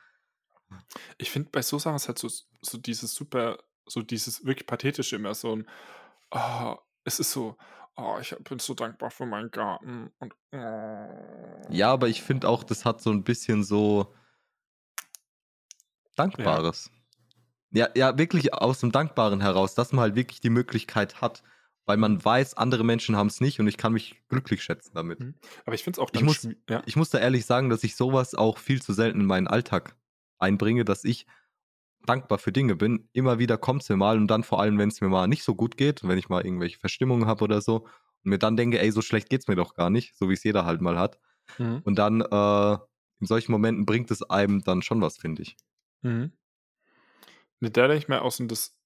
[1.18, 2.30] Ich finde, bei so Sachen ist halt so,
[2.62, 5.68] so dieses super, so dieses wirklich pathetische immer so ein,
[6.30, 7.58] oh, es ist so,
[7.96, 11.68] oh, ich bin so dankbar für meinen Garten und oh.
[11.70, 14.14] Ja, aber ich finde auch, das hat so ein bisschen so
[16.16, 16.92] Dankbares.
[16.92, 16.97] Ja.
[17.72, 21.44] Ja, wirklich aus dem Dankbaren heraus, dass man halt wirklich die Möglichkeit hat,
[21.86, 25.20] weil man weiß, andere Menschen haben es nicht und ich kann mich glücklich schätzen damit.
[25.20, 25.36] Mhm.
[25.66, 26.82] Aber ich finde es auch Ich muss- ja.
[26.86, 29.96] Ich muss da ehrlich sagen, dass ich sowas auch viel zu selten in meinen Alltag
[30.40, 31.26] einbringe, dass ich
[32.06, 33.10] dankbar für Dinge bin.
[33.14, 35.44] Immer wieder kommt es mir mal und dann vor allem, wenn es mir mal nicht
[35.44, 37.84] so gut geht, wenn ich mal irgendwelche Verstimmungen habe oder so
[38.24, 40.44] und mir dann denke, ey, so schlecht geht's mir doch gar nicht, so wie es
[40.44, 41.20] jeder halt mal hat.
[41.58, 41.82] Mhm.
[41.84, 42.78] Und dann äh,
[43.20, 45.58] in solchen Momenten bringt es einem dann schon was, finde ich.
[46.02, 46.32] Mhm.
[47.60, 48.78] Mit der denke ich mir aus und das.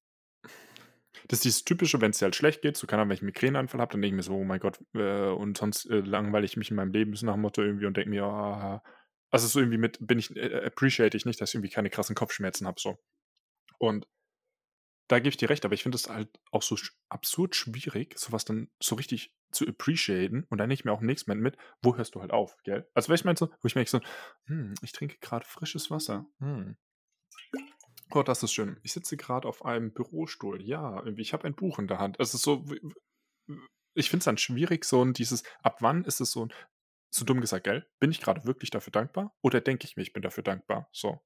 [1.28, 3.28] Das ist dieses Typische, wenn es dir halt schlecht geht, so kann wenn ich einen
[3.28, 6.46] Migräneanfall habe, dann denke ich mir so, oh mein Gott, äh, und sonst äh, langweile
[6.46, 8.82] ich mich in meinem Leben so nach dem Motto irgendwie und denke mir, ah,
[9.30, 12.16] also so irgendwie mit, bin ich, äh, appreciate ich nicht, dass ich irgendwie keine krassen
[12.16, 12.98] Kopfschmerzen habe, so.
[13.78, 14.08] Und
[15.12, 16.78] da gebe ich dir recht, aber ich finde es halt auch so
[17.10, 21.28] absurd schwierig, sowas dann so richtig zu appreciaten und dann nehme ich mir auch nichts
[21.28, 22.90] mehr mit, wo hörst du halt auf, gell?
[22.94, 24.00] Also, weil ich meine so, wo ich merke so,
[24.46, 26.78] hm, ich trinke gerade frisches Wasser, hm.
[28.14, 28.78] Oh, das ist schön.
[28.84, 30.62] Ich sitze gerade auf einem Bürostuhl.
[30.62, 32.20] Ja, irgendwie, ich habe ein Buch in der Hand.
[32.20, 32.66] Es ist so,
[33.94, 36.48] ich finde es dann schwierig, so ein dieses, ab wann ist es so,
[37.14, 37.88] so dumm gesagt, gell?
[38.00, 39.36] Bin ich gerade wirklich dafür dankbar?
[39.42, 40.90] Oder denke ich mir, ich bin dafür dankbar?
[40.92, 41.20] So.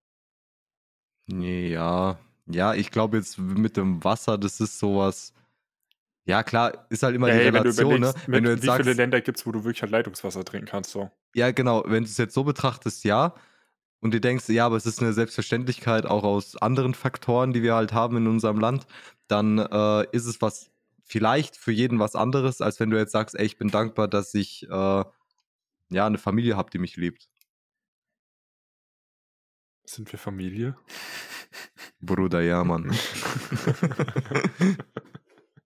[1.28, 5.34] Ja, ja, ich glaube jetzt mit dem Wasser, das ist sowas.
[6.28, 8.14] Ja, klar, ist halt immer die Ey, wenn du Relation, ne?
[8.28, 10.68] Wenn du jetzt wie viele sagst, Länder gibt es, wo du wirklich halt Leitungswasser trinken
[10.68, 11.12] kannst, so.
[11.36, 13.36] ja, genau, wenn du es jetzt so betrachtest, ja,
[14.06, 17.74] und du denkst, ja, aber es ist eine Selbstverständlichkeit auch aus anderen Faktoren, die wir
[17.74, 18.86] halt haben in unserem Land,
[19.28, 20.70] dann äh, ist es was
[21.04, 24.36] vielleicht für jeden was anderes, als wenn du jetzt sagst, ey, ich bin dankbar, dass
[24.36, 25.04] ich äh,
[25.90, 27.28] ja eine Familie habe, die mich liebt.
[29.86, 30.78] Sind wir Familie?
[32.00, 32.96] Bruder, ja, Mann.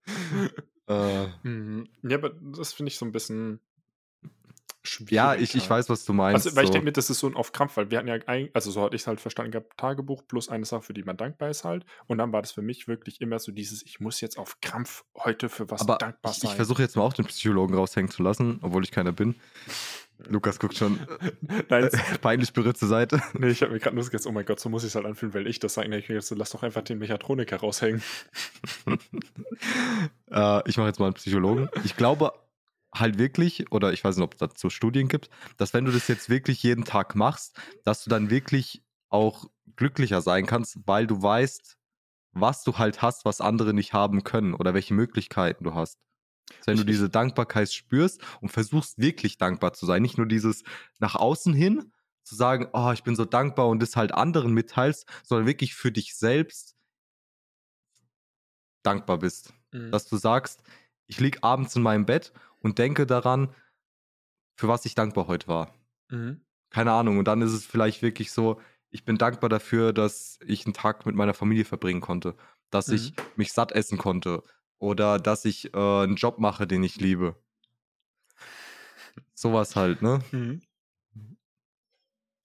[0.87, 1.89] äh, Mhm.
[2.03, 3.59] Ja, aber das finde ich so ein bisschen.
[5.09, 6.45] Ja, ich, ich weiß, was du meinst.
[6.45, 6.73] Also, weil ich so.
[6.73, 8.81] denke mir, das ist so ein auf Krampf, weil wir hatten ja eigentlich, also so
[8.81, 11.63] hatte ich es halt verstanden gehabt, Tagebuch plus eine Sache, für die man dankbar ist
[11.63, 11.85] halt.
[12.07, 15.03] Und dann war das für mich wirklich immer so dieses, ich muss jetzt auf Krampf
[15.17, 16.51] heute für was aber dankbar ich, sein.
[16.51, 19.35] ich versuche jetzt mal auch den Psychologen raushängen zu lassen, obwohl ich keiner bin.
[20.27, 20.99] Lukas guckt schon
[21.69, 21.89] Nein, äh,
[22.21, 23.21] peinlich berührt zur Seite.
[23.33, 25.05] nee, ich habe mir gerade nur gesagt, oh mein Gott, so muss ich es halt
[25.05, 25.95] anfühlen, weil ich das sage.
[25.95, 28.03] Ich jetzt, lass doch einfach den Mechatroniker raushängen.
[30.31, 31.69] äh, ich mache jetzt mal einen Psychologen.
[31.83, 32.33] Ich glaube
[32.93, 36.07] halt wirklich, oder ich weiß nicht, ob es dazu Studien gibt, dass wenn du das
[36.07, 41.21] jetzt wirklich jeden Tag machst, dass du dann wirklich auch glücklicher sein kannst, weil du
[41.21, 41.77] weißt,
[42.31, 45.99] was du halt hast, was andere nicht haben können oder welche Möglichkeiten du hast.
[46.59, 50.63] Dass wenn du diese Dankbarkeit spürst und versuchst wirklich dankbar zu sein, nicht nur dieses
[50.99, 51.91] nach außen hin
[52.23, 55.91] zu sagen, oh, ich bin so dankbar und das halt anderen mitteilst, sondern wirklich für
[55.91, 56.75] dich selbst
[58.83, 59.91] dankbar bist Mhm.
[59.91, 60.63] dass du sagst,
[61.07, 63.53] ich lieg abends in meinem Bett und denke daran,
[64.55, 65.73] für was ich dankbar heute war.
[66.09, 66.41] Mhm.
[66.69, 67.17] Keine Ahnung.
[67.17, 71.05] Und dann ist es vielleicht wirklich so, ich bin dankbar dafür, dass ich einen Tag
[71.05, 72.35] mit meiner Familie verbringen konnte,
[72.69, 72.95] dass Mhm.
[72.95, 74.43] ich mich satt essen konnte
[74.77, 77.35] oder dass ich äh, einen Job mache, den ich liebe.
[79.33, 80.21] Sowas halt, ne?
[80.31, 80.61] Mhm.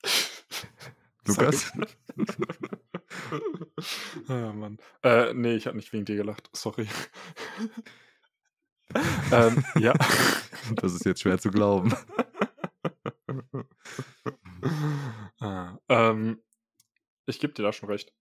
[1.27, 1.73] Lukas?
[4.29, 4.79] ah, Mann.
[5.03, 6.51] Äh, nee, ich habe nicht wegen dir gelacht.
[6.53, 6.87] Sorry.
[9.33, 9.95] Ähm, ja.
[10.77, 11.95] Das ist jetzt schwer zu glauben.
[15.39, 16.41] ah, ähm,
[17.27, 18.15] ich gebe dir da schon recht.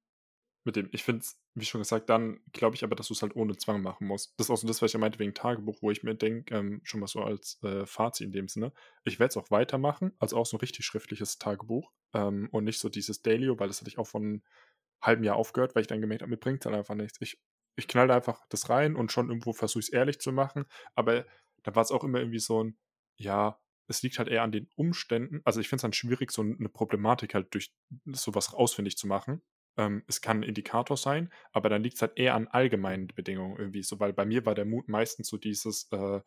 [0.65, 3.21] Mit dem, ich finde es, wie schon gesagt, dann glaube ich aber, dass du es
[3.21, 4.33] halt ohne Zwang machen musst.
[4.37, 6.53] Das ist auch so das, was ich ja meinte wegen Tagebuch, wo ich mir denke,
[6.53, 8.73] ähm, schon mal so als äh, Fazit in dem Sinne,
[9.05, 12.79] ich werde es auch weitermachen, also auch so ein richtig schriftliches Tagebuch ähm, und nicht
[12.79, 14.43] so dieses Dailyo, weil das hatte ich auch von einem
[15.01, 17.19] halben Jahr aufgehört, weil ich dann gemerkt habe, mir bringt halt einfach nichts.
[17.21, 17.39] Ich,
[17.75, 21.25] ich knall einfach das rein und schon irgendwo versuche ich es ehrlich zu machen, aber
[21.63, 22.77] da war es auch immer irgendwie so ein,
[23.17, 25.41] ja, es liegt halt eher an den Umständen.
[25.43, 27.73] Also ich finde es dann schwierig, so eine Problematik halt durch
[28.05, 29.41] sowas ausfindig zu machen.
[29.77, 33.57] Ähm, es kann ein Indikator sein, aber dann liegt es halt eher an allgemeinen Bedingungen
[33.57, 36.21] irgendwie so, weil bei mir war der Mut meistens so dieses, äh,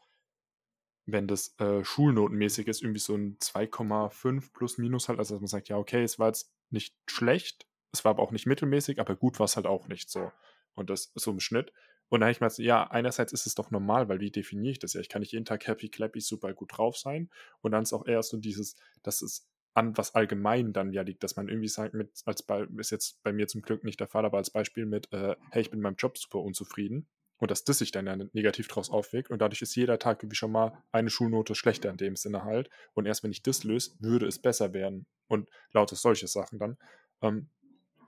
[1.06, 5.48] wenn das äh, schulnotenmäßig ist, irgendwie so ein 2,5 plus minus halt, also dass man
[5.48, 9.14] sagt, ja, okay, es war jetzt nicht schlecht, es war aber auch nicht mittelmäßig, aber
[9.14, 10.32] gut war es halt auch nicht so.
[10.76, 11.72] Und das so im Schnitt.
[12.08, 14.72] Und dann habe ich mal so, ja, einerseits ist es doch normal, weil wie definiere
[14.72, 15.00] ich das ja?
[15.00, 17.30] Ich kann nicht jeden Tag happy, clappy, super gut drauf sein.
[17.62, 21.22] Und dann ist auch eher so dieses, dass es an was allgemein dann ja liegt,
[21.22, 24.06] dass man irgendwie sagt, mit, als Be ist jetzt bei mir zum Glück nicht der
[24.06, 27.50] Fall, aber als Beispiel mit, äh, hey, ich bin in meinem Job super unzufrieden und
[27.50, 30.50] dass das sich dann ja negativ draus aufwirkt und dadurch ist jeder Tag irgendwie schon
[30.50, 34.26] mal eine Schulnote schlechter in dem Sinne halt und erst wenn ich das löse, würde
[34.26, 36.78] es besser werden und lauter solche Sachen dann.
[37.20, 37.50] Ähm,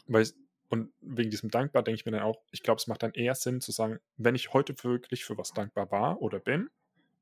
[0.07, 0.33] weil ich,
[0.69, 3.35] und wegen diesem Dankbar denke ich mir dann auch, ich glaube, es macht dann eher
[3.35, 6.69] Sinn zu sagen, wenn ich heute wirklich für was dankbar war oder bin,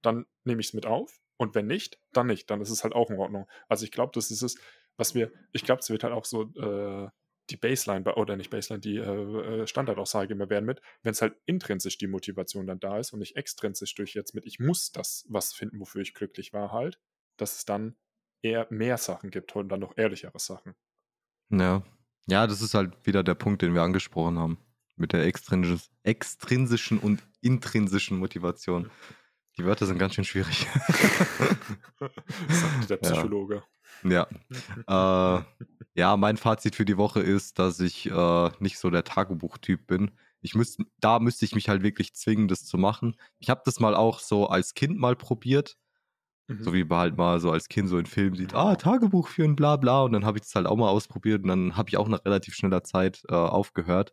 [0.03, 1.21] dann nehme ich es mit auf.
[1.37, 2.51] Und wenn nicht, dann nicht.
[2.51, 3.47] Dann ist es halt auch in Ordnung.
[3.69, 4.57] Also ich glaube, das ist es,
[4.97, 7.09] was wir, ich glaube, es wird halt auch so äh,
[7.51, 11.37] die Baseline, oder nicht Baseline, die äh, äh, Standardaussage immer werden mit, wenn es halt
[11.45, 15.25] intrinsisch die Motivation dann da ist und nicht extrinsisch durch jetzt mit, ich muss das
[15.29, 16.99] was finden, wofür ich glücklich war halt,
[17.37, 17.97] dass es dann
[18.43, 20.75] eher mehr Sachen gibt und dann noch ehrlichere Sachen.
[21.51, 21.85] Ja.
[22.29, 24.59] Ja, das ist halt wieder der Punkt, den wir angesprochen haben.
[24.97, 28.91] Mit der extrinsis extrinsischen und intrinsischen Motivation.
[29.59, 30.67] Die Wörter sind ganz schön schwierig.
[31.99, 33.13] Sagt der Ja.
[33.13, 33.63] Psychologe.
[34.05, 34.27] ja.
[34.87, 35.43] Äh,
[35.95, 40.11] ja, mein Fazit für die Woche ist, dass ich äh, nicht so der Tagebuchtyp bin.
[40.43, 43.17] ich müsste, da müsste ich mich halt wirklich zwingen, das zu machen.
[43.39, 45.77] Ich habe das mal auch so als Kind mal probiert.
[46.49, 46.63] Mhm.
[46.65, 49.57] So wie man halt mal so als Kind so in Filmen sieht, ah, Tagebuch führen,
[49.57, 50.03] bla bla.
[50.05, 52.25] Und dann habe ich das halt auch mal ausprobiert und dann habe ich auch nach
[52.25, 54.13] relativ schneller Zeit äh, aufgehört.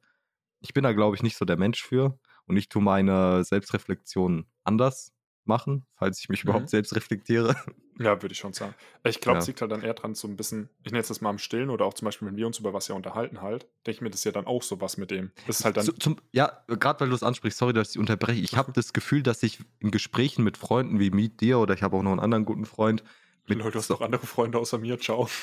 [0.62, 4.48] Ich bin da, glaube ich, nicht so der Mensch für und ich tue meine Selbstreflexion
[4.64, 5.14] anders
[5.46, 6.50] machen, falls ich mich Mhm.
[6.50, 7.56] überhaupt selbst reflektiere.
[8.00, 8.74] Ja, würde ich schon sagen.
[9.04, 9.42] Ich glaube, Ja.
[9.42, 11.38] es liegt halt dann eher dran, so ein bisschen, ich nenne es das mal im
[11.38, 14.02] Stillen oder auch zum Beispiel, wenn wir uns über was ja unterhalten halt, denke ich
[14.02, 15.32] mir, das ist ja dann auch sowas mit dem.
[15.46, 18.00] Das ist halt dann, Zu- zum, ja, gerade weil du es ansprichst, sorry, dass ich
[18.00, 18.42] unterbreche.
[18.42, 21.84] Ich habe das Gefühl, dass ich in Gesprächen mit Freunden wie mit dir oder ich
[21.84, 23.04] habe auch noch einen anderen guten Freund.
[23.48, 25.28] Mit Leute, du hast so- noch andere Freunde außer mir, ciao.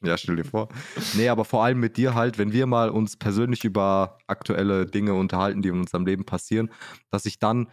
[0.00, 0.68] Ja, stell dir vor.
[1.14, 5.14] Nee, aber vor allem mit dir halt, wenn wir mal uns persönlich über aktuelle Dinge
[5.14, 6.70] unterhalten, die in unserem Leben passieren,
[7.10, 7.68] dass ich dann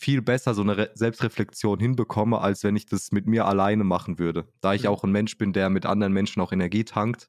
[0.00, 4.18] viel besser so eine Re Selbstreflexion hinbekomme, als wenn ich das mit mir alleine machen
[4.18, 4.48] würde.
[4.60, 4.88] Da ich Mhm.
[4.88, 7.28] auch ein Mensch bin, der mit anderen Menschen auch Energie tankt,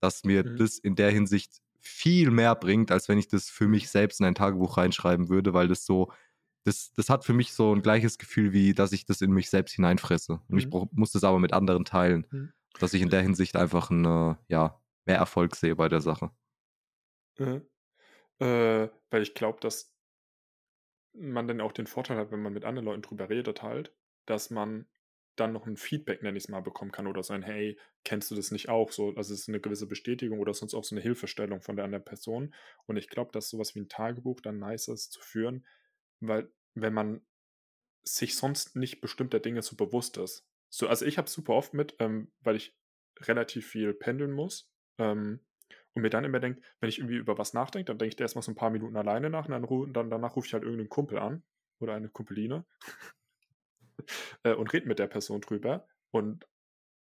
[0.00, 0.58] dass mir Mhm.
[0.58, 4.26] das in der Hinsicht viel mehr bringt, als wenn ich das für mich selbst in
[4.26, 6.12] ein Tagebuch reinschreiben würde, weil das so,
[6.64, 9.50] das, das hat für mich so ein gleiches Gefühl, wie dass ich das in mich
[9.50, 10.40] selbst hineinfresse.
[10.48, 10.70] Und ich Mhm.
[10.70, 12.52] brauch, muss das aber mit anderen teilen Mhm.
[12.80, 16.32] dass ich in der Hinsicht einfach eine, ja, mehr Erfolg sehe bei der Sache.
[17.38, 17.68] Mhm.
[18.40, 19.93] Äh, weil ich glaube, dass
[21.14, 23.92] man dann auch den Vorteil hat, wenn man mit anderen Leuten drüber redet halt,
[24.26, 24.86] dass man
[25.36, 28.30] dann noch ein Feedback, nenne ich es mal, bekommen kann oder so ein, hey, kennst
[28.30, 28.92] du das nicht auch?
[28.92, 31.84] So, also es ist eine gewisse Bestätigung oder sonst auch so eine Hilfestellung von der
[31.84, 32.54] anderen Person.
[32.86, 35.66] Und ich glaube, dass sowas wie ein Tagebuch dann nice ist zu führen,
[36.20, 37.20] weil wenn man
[38.02, 40.46] sich sonst nicht bestimmter Dinge so bewusst ist.
[40.68, 42.76] So, also ich habe super oft mit, ähm, weil ich
[43.20, 45.40] relativ viel pendeln muss ähm,
[45.94, 48.42] und mir dann immer denkt, wenn ich irgendwie über was nachdenke, dann denke ich erstmal
[48.42, 50.88] so ein paar Minuten alleine nach und dann, ru- dann danach rufe ich halt irgendeinen
[50.88, 51.42] Kumpel an
[51.78, 52.64] oder eine Kumpeline
[54.42, 56.46] äh, und rede mit der Person drüber und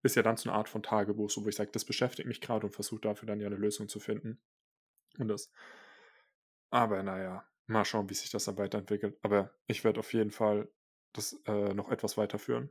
[0.05, 2.41] ist ja dann so eine Art von Tagebuch, so wo ich sage, das beschäftigt mich
[2.41, 4.41] gerade und versuche dafür dann ja eine Lösung zu finden.
[5.19, 5.51] Und das.
[6.71, 9.19] Aber naja, mal schauen, wie sich das dann weiterentwickelt.
[9.23, 10.69] Aber ich werde auf jeden Fall
[11.13, 12.71] das äh, noch etwas weiterführen.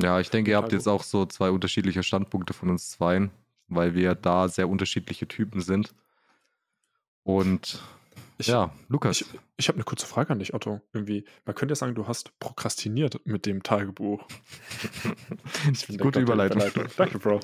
[0.00, 3.30] Ja, ich denke, ihr habt jetzt auch so zwei unterschiedliche Standpunkte von uns zweien,
[3.68, 5.94] weil wir da sehr unterschiedliche Typen sind.
[7.22, 7.80] Und
[8.38, 9.26] ich ja, Lukas, ich,
[9.56, 10.80] ich habe eine kurze Frage an dich, Otto.
[10.92, 14.24] Irgendwie, man könnte ja sagen, du hast prokrastiniert mit dem Tagebuch.
[15.98, 16.62] Gute der Überleitung.
[16.96, 17.40] Danke, Bro.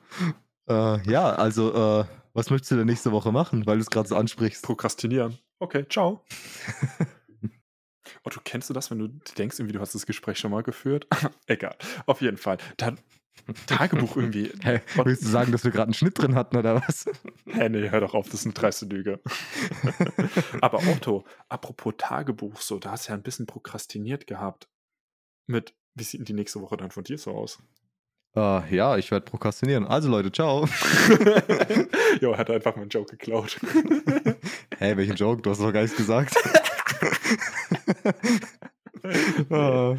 [0.68, 4.08] äh, ja, also, äh, was möchtest du denn nächste Woche machen, weil du es gerade
[4.08, 4.64] so ansprichst?
[4.64, 5.38] Prokrastinieren.
[5.58, 6.24] Okay, ciao.
[8.24, 11.06] Otto, kennst du das, wenn du denkst, irgendwie, du hast das Gespräch schon mal geführt?
[11.46, 11.76] Egal.
[12.06, 12.56] Auf jeden Fall.
[12.78, 12.98] Dann
[13.66, 14.52] Tagebuch irgendwie.
[14.62, 17.06] Hä, Otto- willst du sagen, dass wir gerade einen Schnitt drin hatten oder was?
[17.46, 19.20] Hä, nee, hör doch auf, das ist eine dreiste Lüge.
[20.60, 24.68] Aber Otto, apropos Tagebuch, so, da hast du ja ein bisschen prokrastiniert gehabt.
[25.46, 27.58] Mit, wie sieht denn die nächste Woche dann von dir so aus?
[28.36, 29.86] äh, ja, ich werde prokrastinieren.
[29.86, 30.66] Also Leute, ciao.
[32.20, 33.58] jo, hat einfach mal einen Joke geklaut.
[34.78, 35.42] Hey, welchen Joke?
[35.42, 36.34] Du hast doch gar nichts gesagt.
[39.50, 39.96] Äh,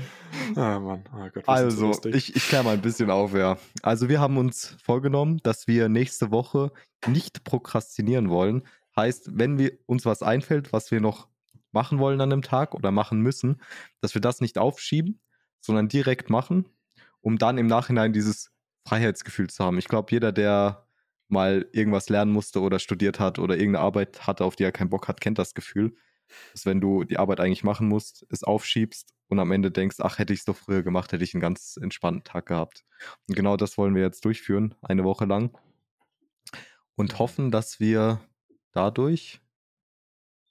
[0.56, 1.04] Ah, Mann.
[1.14, 3.58] Oh Gott, Also, ich, ich kläre mal ein bisschen auf, ja.
[3.82, 6.72] Also, wir haben uns vorgenommen, dass wir nächste Woche
[7.08, 8.64] nicht prokrastinieren wollen.
[8.96, 11.28] Heißt, wenn wir uns was einfällt, was wir noch
[11.72, 13.62] machen wollen an dem Tag oder machen müssen,
[14.02, 15.20] dass wir das nicht aufschieben,
[15.60, 16.66] sondern direkt machen,
[17.22, 18.52] um dann im Nachhinein dieses
[18.88, 19.78] Freiheitsgefühl zu haben.
[19.78, 20.88] Ich glaube, jeder, der
[21.30, 24.90] mal irgendwas lernen musste oder studiert hat oder irgendeine Arbeit hatte, auf die er keinen
[24.90, 25.96] Bock hat, kennt das Gefühl,
[26.52, 30.20] dass wenn du die Arbeit eigentlich machen musst, es aufschiebst und am Ende denkst, ach,
[30.20, 32.84] hätte ich es doch früher gemacht, hätte ich einen ganz entspannten Tag gehabt.
[33.28, 35.58] Und genau das wollen wir jetzt durchführen, eine Woche lang.
[36.96, 38.22] Und hoffen, dass wir
[38.72, 39.42] dadurch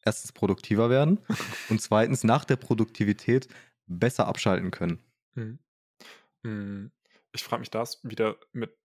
[0.05, 1.21] erstens produktiver werden
[1.68, 3.49] und zweitens nach der Produktivität
[3.87, 4.99] besser abschalten können.
[5.35, 5.59] Hm.
[6.45, 6.90] Hm.
[7.33, 8.77] Ich frage mich das wieder mit.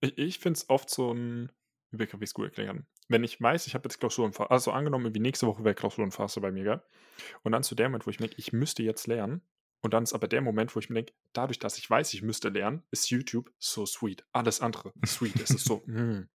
[0.00, 1.52] Ich, ich finde es oft so ein.
[1.90, 2.86] Wie kann ich es gut erklären?
[3.08, 6.50] Wenn ich weiß, ich habe jetzt Klausurenphase, also angenommen, irgendwie nächste Woche wäre Klausurenphase bei
[6.50, 6.82] mir, gell?
[7.42, 9.42] Und dann zu der Moment, wo ich mir denke, ich müsste jetzt lernen.
[9.80, 12.22] Und dann ist aber der Moment, wo ich mir denke, dadurch, dass ich weiß, ich
[12.22, 14.24] müsste lernen, ist YouTube so sweet.
[14.32, 15.40] Alles andere sweet.
[15.40, 16.28] es ist so, mm,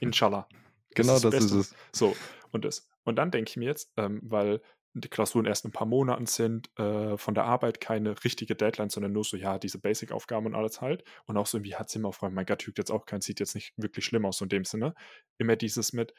[0.00, 0.48] inshallah.
[0.94, 1.74] Genau ist das das ist es.
[1.92, 2.16] So,
[2.50, 2.88] und das.
[3.04, 4.60] Und dann denke ich mir jetzt, ähm, weil
[5.00, 8.88] die Klausuren erst in ein paar Monaten sind, äh, von der Arbeit keine richtige Deadline,
[8.88, 11.04] sondern nur so, ja, diese Basic-Aufgaben und alles halt.
[11.26, 12.34] Und auch so irgendwie hat Zimmer aufräumen.
[12.34, 14.64] Mein Gott, juckt jetzt auch kein, sieht jetzt nicht wirklich schlimm aus so in dem
[14.64, 14.94] Sinne.
[15.38, 16.14] Immer dieses mit,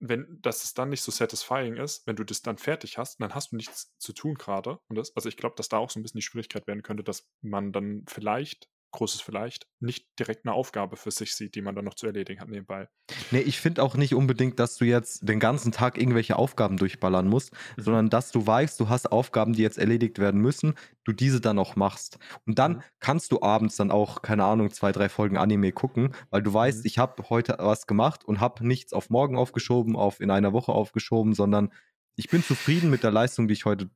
[0.00, 3.34] wenn, dass es dann nicht so satisfying ist, wenn du das dann fertig hast, dann
[3.34, 4.78] hast du nichts zu tun gerade.
[4.88, 7.04] Und das, also ich glaube, dass da auch so ein bisschen die Schwierigkeit werden könnte,
[7.04, 11.74] dass man dann vielleicht großes vielleicht, nicht direkt eine Aufgabe für sich sieht, die man
[11.74, 12.88] dann noch zu erledigen hat nebenbei.
[13.32, 17.28] Nee, ich finde auch nicht unbedingt, dass du jetzt den ganzen Tag irgendwelche Aufgaben durchballern
[17.28, 17.82] musst, Mhm.
[17.82, 21.58] sondern dass du weißt, du hast Aufgaben, die jetzt erledigt werden müssen, du diese dann
[21.58, 22.18] auch machst.
[22.46, 22.82] Und dann Mhm.
[23.00, 26.78] kannst du abends dann auch, keine Ahnung, zwei, drei Folgen Anime gucken, weil du weißt,
[26.80, 26.86] Mhm.
[26.86, 30.72] ich habe heute was gemacht und habe nichts auf morgen aufgeschoben, auf in einer Woche
[30.72, 31.72] aufgeschoben, sondern
[32.16, 33.90] ich bin zufrieden mit der Leistung, die ich heute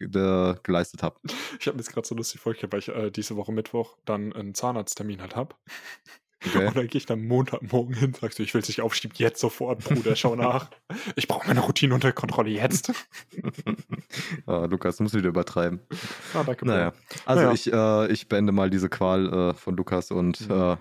[0.00, 1.16] äh, geleistet habe.
[1.60, 4.32] Ich habe mir jetzt gerade so lustig vorgestellt, weil ich äh, diese Woche Mittwoch dann
[4.32, 5.54] einen Zahnarzttermin halt habe.
[6.46, 6.68] Okay?
[6.68, 9.40] Und dann gehe ich dann Montagmorgen hin, sagst du, ich will es nicht aufschieben, jetzt
[9.40, 10.70] sofort, Bruder, schau nach.
[11.16, 12.92] Ich brauche meine Routine unter Kontrolle jetzt.
[14.46, 15.80] ah, Lukas, du musst wieder übertreiben.
[16.32, 16.64] Ah, danke.
[16.66, 16.94] Naja,
[17.26, 17.52] also Naja.
[17.54, 20.54] ich, äh, ich beende mal diese Qual äh, von Lukas und Mhm.
[20.54, 20.76] äh,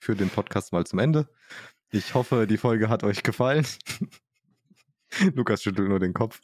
[0.00, 1.28] führe den Podcast mal zum Ende.
[1.92, 3.64] Ich hoffe, die Folge hat euch gefallen.
[5.34, 6.40] Lukas schüttelt nur den Kopf.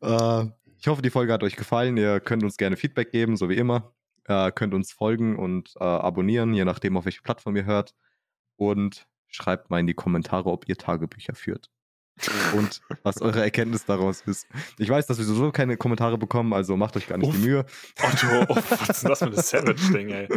[0.00, 0.46] Äh,
[0.80, 1.96] ich hoffe, die Folge hat euch gefallen.
[1.98, 3.92] Ihr könnt uns gerne Feedback geben, so wie immer.
[4.24, 7.94] Äh, könnt uns folgen und äh, abonnieren, je nachdem, auf welche Plattform ihr hört.
[8.56, 11.70] Und schreibt mal in die Kommentare, ob ihr Tagebücher führt.
[12.54, 14.46] Und was eure Erkenntnis daraus ist.
[14.78, 17.34] Ich weiß, dass wir sowieso keine Kommentare bekommen, also macht euch gar nicht Uff.
[17.36, 17.64] die Mühe.
[18.02, 20.28] Otto, oh, was ist denn das für ein Savage-Ding, ey?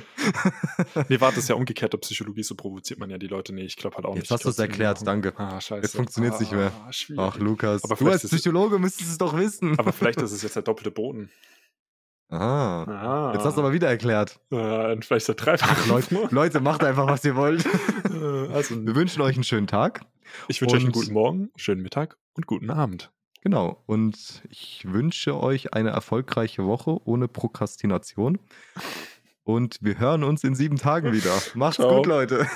[1.09, 3.53] Nee, warte, das ist ja umgekehrt der Psychologie, so provoziert man ja die Leute.
[3.53, 4.31] Nee, ich glaube halt auch Jetzt nicht.
[4.31, 5.33] hast Ich du's glaub, erklärt, danke.
[5.37, 5.81] Ah, scheiße.
[5.83, 6.71] Jetzt funktioniert's nicht mehr.
[6.87, 7.21] Ah, schwierig.
[7.23, 9.77] Ach, Lukas, Aber du als es- Psychologe müsstest es doch wissen.
[9.77, 11.29] Aber vielleicht ist es jetzt der doppelte Boden.
[12.29, 12.83] Aha.
[12.85, 13.33] Ah.
[13.35, 14.39] Jetzt hast du aber wieder erklärt.
[14.51, 17.63] Äh, vielleicht der dreifache Leute, Leute, macht einfach, was ihr wollt.
[17.65, 20.01] Äh, also, Wir wünschen euch einen schönen Tag.
[20.47, 23.11] Ich wünsche euch einen guten Morgen, schönen Mittag und guten Abend.
[23.41, 23.83] Genau.
[23.87, 28.39] Und ich wünsche euch eine erfolgreiche Woche ohne Prokrastination.
[29.43, 31.41] Und wir hören uns in sieben Tagen wieder.
[31.53, 31.97] Macht's Ciao.
[31.97, 32.47] gut, Leute.